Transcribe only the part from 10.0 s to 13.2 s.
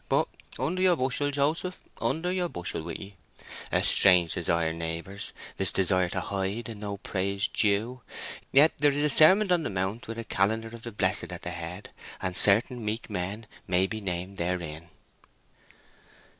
with a calendar of the blessed at the head, and certain meek